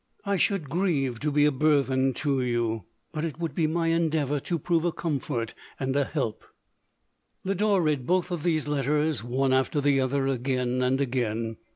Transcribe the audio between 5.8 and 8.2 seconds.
a help. 11 Lodore read